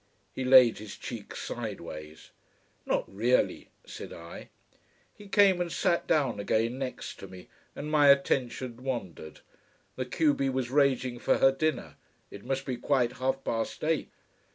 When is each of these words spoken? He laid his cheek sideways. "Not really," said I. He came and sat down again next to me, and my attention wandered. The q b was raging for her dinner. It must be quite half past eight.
He 0.33 0.43
laid 0.43 0.79
his 0.79 0.97
cheek 0.97 1.35
sideways. 1.35 2.31
"Not 2.87 3.03
really," 3.07 3.69
said 3.85 4.11
I. 4.11 4.49
He 5.13 5.27
came 5.27 5.61
and 5.61 5.71
sat 5.71 6.07
down 6.07 6.39
again 6.39 6.79
next 6.79 7.19
to 7.19 7.27
me, 7.27 7.49
and 7.75 7.91
my 7.91 8.07
attention 8.07 8.81
wandered. 8.83 9.41
The 9.97 10.05
q 10.07 10.33
b 10.33 10.49
was 10.49 10.71
raging 10.71 11.19
for 11.19 11.37
her 11.37 11.51
dinner. 11.51 11.97
It 12.31 12.43
must 12.43 12.65
be 12.65 12.77
quite 12.77 13.17
half 13.17 13.43
past 13.43 13.83
eight. 13.83 14.09